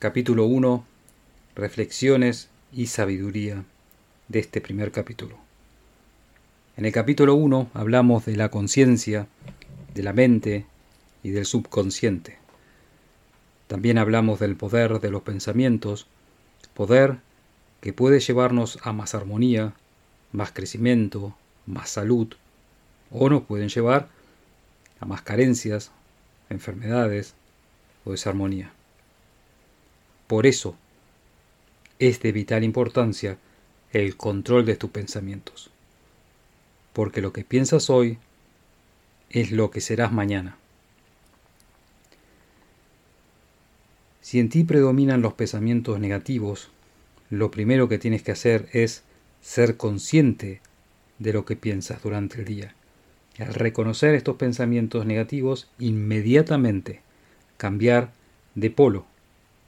[0.00, 0.82] capítulo 1,
[1.54, 3.64] reflexiones y sabiduría
[4.28, 5.36] de este primer capítulo.
[6.78, 9.26] En el capítulo 1 hablamos de la conciencia,
[9.92, 10.64] de la mente
[11.22, 12.38] y del subconsciente.
[13.66, 16.06] También hablamos del poder de los pensamientos,
[16.72, 17.18] poder
[17.82, 19.74] que puede llevarnos a más armonía,
[20.32, 22.28] más crecimiento, más salud,
[23.10, 24.08] o nos pueden llevar
[24.98, 25.90] a más carencias,
[26.48, 27.34] enfermedades
[28.06, 28.72] o desarmonía.
[30.30, 30.76] Por eso
[31.98, 33.36] es de vital importancia
[33.92, 35.70] el control de tus pensamientos,
[36.92, 38.16] porque lo que piensas hoy
[39.30, 40.56] es lo que serás mañana.
[44.20, 46.70] Si en ti predominan los pensamientos negativos,
[47.28, 49.02] lo primero que tienes que hacer es
[49.40, 50.60] ser consciente
[51.18, 52.76] de lo que piensas durante el día.
[53.40, 57.00] al reconocer estos pensamientos negativos, inmediatamente
[57.56, 58.12] cambiar
[58.54, 59.09] de polo,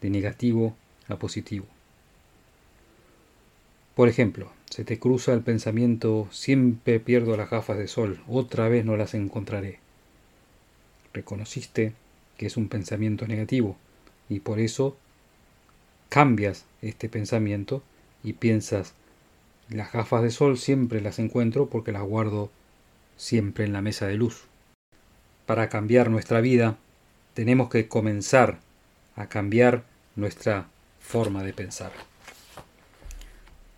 [0.00, 0.76] de negativo
[1.08, 1.66] a positivo.
[3.94, 8.84] Por ejemplo, se te cruza el pensamiento siempre pierdo las gafas de sol, otra vez
[8.84, 9.78] no las encontraré.
[11.14, 11.94] Reconociste
[12.36, 13.76] que es un pensamiento negativo
[14.28, 14.96] y por eso
[16.08, 17.82] cambias este pensamiento
[18.22, 18.92] y piensas
[19.68, 22.50] las gafas de sol siempre las encuentro porque las guardo
[23.16, 24.44] siempre en la mesa de luz.
[25.46, 26.76] Para cambiar nuestra vida
[27.34, 28.58] tenemos que comenzar
[29.16, 30.68] a cambiar nuestra
[31.00, 31.92] forma de pensar.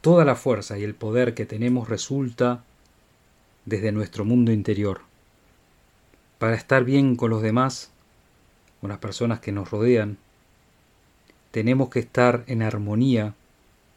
[0.00, 2.64] Toda la fuerza y el poder que tenemos resulta
[3.64, 5.00] desde nuestro mundo interior.
[6.38, 7.90] Para estar bien con los demás,
[8.80, 10.18] con las personas que nos rodean,
[11.50, 13.34] tenemos que estar en armonía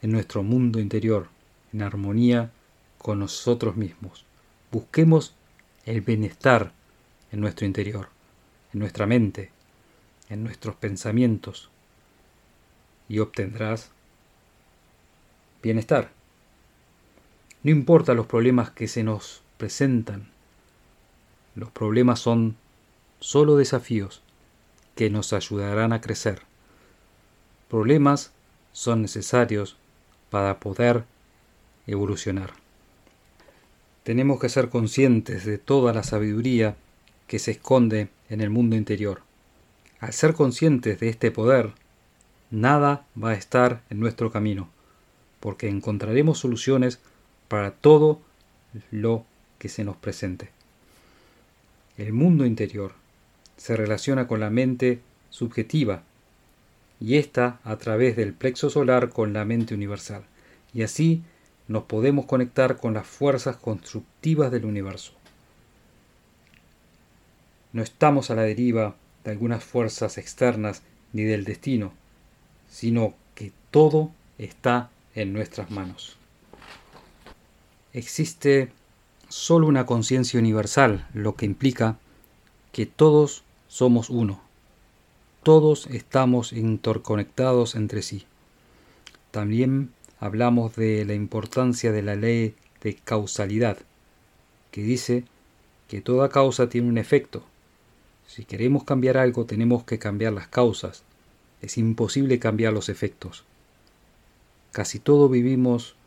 [0.01, 1.27] en nuestro mundo interior,
[1.73, 2.51] en armonía
[2.97, 4.25] con nosotros mismos.
[4.71, 5.35] Busquemos
[5.85, 6.71] el bienestar
[7.31, 8.09] en nuestro interior,
[8.73, 9.51] en nuestra mente,
[10.31, 11.69] en nuestros pensamientos,
[13.09, 13.91] y obtendrás
[15.61, 16.11] bienestar.
[17.63, 20.29] No importa los problemas que se nos presentan,
[21.53, 22.55] los problemas son
[23.19, 24.23] solo desafíos
[24.95, 26.43] que nos ayudarán a crecer.
[27.69, 28.31] Problemas
[28.71, 29.75] son necesarios
[30.29, 31.03] para poder
[31.87, 32.51] evolucionar.
[34.03, 36.77] Tenemos que ser conscientes de toda la sabiduría
[37.27, 39.23] que se esconde en el mundo interior.
[40.01, 41.73] Al ser conscientes de este poder,
[42.49, 44.67] nada va a estar en nuestro camino,
[45.39, 46.99] porque encontraremos soluciones
[47.47, 48.19] para todo
[48.89, 49.25] lo
[49.59, 50.49] que se nos presente.
[51.97, 52.93] El mundo interior
[53.57, 56.01] se relaciona con la mente subjetiva
[56.99, 60.23] y ésta a través del plexo solar con la mente universal,
[60.73, 61.21] y así
[61.67, 65.13] nos podemos conectar con las fuerzas constructivas del universo.
[67.71, 70.81] No estamos a la deriva de algunas fuerzas externas
[71.13, 71.93] ni del destino,
[72.69, 76.17] sino que todo está en nuestras manos.
[77.93, 78.71] Existe
[79.27, 81.97] solo una conciencia universal, lo que implica
[82.71, 84.41] que todos somos uno.
[85.43, 88.25] Todos estamos interconectados entre sí.
[89.31, 93.77] También hablamos de la importancia de la ley de causalidad,
[94.71, 95.23] que dice
[95.87, 97.43] que toda causa tiene un efecto.
[98.33, 101.03] Si queremos cambiar algo tenemos que cambiar las causas.
[101.61, 103.43] Es imposible cambiar los efectos.
[104.71, 105.97] Casi todo vivimos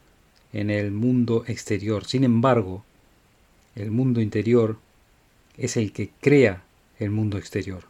[0.54, 2.06] en el mundo exterior.
[2.06, 2.82] Sin embargo,
[3.74, 4.78] el mundo interior
[5.58, 6.62] es el que crea
[6.98, 7.84] el mundo exterior.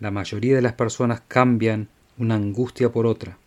[0.00, 1.86] La mayoría de las personas cambian
[2.18, 3.38] una angustia por otra.